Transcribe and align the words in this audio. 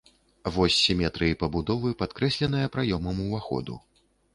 Вось 0.55 0.77
сіметрыі 0.85 1.37
пабудовы 1.45 1.95
падкрэсленая 2.03 2.67
праёмам 2.79 3.25
уваходу. 3.31 3.83